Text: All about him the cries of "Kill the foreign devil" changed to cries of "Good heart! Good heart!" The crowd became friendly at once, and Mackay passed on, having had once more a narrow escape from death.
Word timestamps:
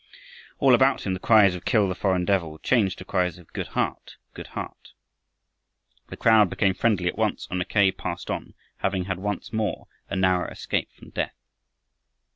All 0.57 0.73
about 0.73 1.03
him 1.05 1.13
the 1.13 1.19
cries 1.19 1.53
of 1.53 1.63
"Kill 1.63 1.87
the 1.87 1.93
foreign 1.93 2.25
devil" 2.25 2.57
changed 2.57 2.97
to 2.97 3.05
cries 3.05 3.37
of 3.37 3.53
"Good 3.53 3.67
heart! 3.77 4.17
Good 4.33 4.47
heart!" 4.57 4.93
The 6.07 6.17
crowd 6.17 6.49
became 6.49 6.73
friendly 6.73 7.07
at 7.07 7.19
once, 7.19 7.45
and 7.51 7.59
Mackay 7.59 7.91
passed 7.91 8.31
on, 8.31 8.55
having 8.77 9.05
had 9.05 9.19
once 9.19 9.53
more 9.53 9.85
a 10.09 10.15
narrow 10.15 10.49
escape 10.49 10.89
from 10.97 11.11
death. 11.11 11.37